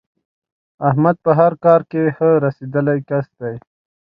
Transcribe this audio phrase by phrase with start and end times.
[0.89, 3.55] احمد په هر کار کې ښه رسېدلی کس دی.